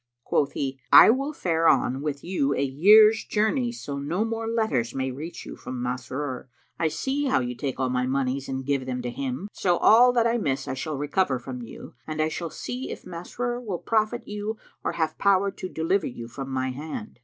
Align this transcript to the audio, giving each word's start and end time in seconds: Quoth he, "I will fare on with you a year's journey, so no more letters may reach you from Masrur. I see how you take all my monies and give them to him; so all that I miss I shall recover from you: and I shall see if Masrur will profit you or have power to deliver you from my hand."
Quoth 0.23 0.53
he, 0.53 0.79
"I 0.91 1.11
will 1.11 1.31
fare 1.31 1.69
on 1.69 2.01
with 2.01 2.23
you 2.23 2.55
a 2.55 2.63
year's 2.63 3.23
journey, 3.23 3.71
so 3.71 3.99
no 3.99 4.25
more 4.25 4.47
letters 4.49 4.95
may 4.95 5.11
reach 5.11 5.45
you 5.45 5.55
from 5.55 5.79
Masrur. 5.79 6.47
I 6.79 6.87
see 6.87 7.25
how 7.25 7.39
you 7.39 7.53
take 7.53 7.79
all 7.79 7.91
my 7.91 8.07
monies 8.07 8.49
and 8.49 8.65
give 8.65 8.87
them 8.87 9.03
to 9.03 9.11
him; 9.11 9.47
so 9.53 9.77
all 9.77 10.11
that 10.13 10.25
I 10.25 10.39
miss 10.39 10.67
I 10.67 10.73
shall 10.73 10.97
recover 10.97 11.37
from 11.37 11.61
you: 11.61 11.93
and 12.07 12.19
I 12.19 12.29
shall 12.29 12.49
see 12.49 12.89
if 12.89 13.05
Masrur 13.05 13.63
will 13.63 13.77
profit 13.77 14.27
you 14.27 14.57
or 14.83 14.93
have 14.93 15.19
power 15.19 15.51
to 15.51 15.69
deliver 15.69 16.07
you 16.07 16.27
from 16.27 16.49
my 16.49 16.71
hand." 16.71 17.19